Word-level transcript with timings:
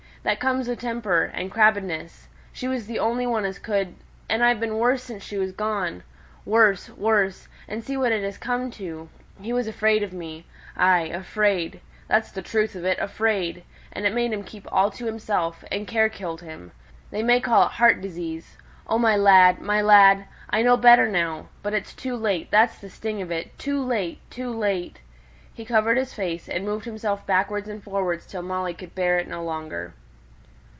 that 0.23 0.39
comes 0.39 0.69
o' 0.69 0.75
temper, 0.75 1.23
and 1.33 1.51
crabbedness. 1.51 2.27
She 2.53 2.67
was 2.67 2.85
the 2.85 2.99
only 2.99 3.25
one 3.25 3.43
as 3.43 3.57
could, 3.57 3.95
and 4.29 4.43
I've 4.43 4.59
been 4.59 4.77
worse 4.77 5.01
since 5.01 5.23
she 5.23 5.35
was 5.39 5.51
gone. 5.51 6.03
Worse! 6.45 6.91
worse! 6.91 7.47
and 7.67 7.83
see 7.83 7.97
what 7.97 8.11
it 8.11 8.21
has 8.21 8.37
come 8.37 8.69
to! 8.69 9.09
He 9.41 9.51
was 9.51 9.65
afraid 9.65 10.03
of 10.03 10.13
me 10.13 10.45
ay 10.77 11.07
afraid. 11.07 11.81
That's 12.07 12.29
the 12.31 12.43
truth 12.43 12.75
of 12.75 12.85
it 12.85 12.99
afraid. 12.99 13.63
And 13.91 14.05
it 14.05 14.13
made 14.13 14.31
him 14.31 14.43
keep 14.43 14.71
all 14.71 14.91
to 14.91 15.07
himself, 15.07 15.63
and 15.71 15.87
care 15.87 16.07
killed 16.07 16.41
him. 16.41 16.71
They 17.09 17.23
may 17.23 17.41
call 17.41 17.65
it 17.65 17.71
heart 17.71 17.99
disease 17.99 18.57
O 18.85 18.99
my 18.99 19.15
lad, 19.15 19.59
my 19.59 19.81
lad, 19.81 20.25
I 20.51 20.61
know 20.61 20.77
better 20.77 21.07
now; 21.07 21.47
but 21.63 21.73
it's 21.73 21.95
too 21.95 22.15
late 22.15 22.51
that's 22.51 22.77
the 22.77 22.91
sting 22.91 23.23
of 23.23 23.31
it 23.31 23.57
too 23.57 23.81
late, 23.83 24.19
too 24.29 24.51
late!" 24.51 24.99
He 25.51 25.65
covered 25.65 25.97
his 25.97 26.13
face, 26.13 26.47
and 26.47 26.63
moved 26.63 26.85
himself 26.85 27.25
backward 27.25 27.67
and 27.67 27.81
forward 27.83 28.21
till 28.21 28.43
Molly 28.43 28.75
could 28.75 28.93
bear 28.93 29.17
it 29.17 29.27
no 29.27 29.43
longer. 29.43 29.95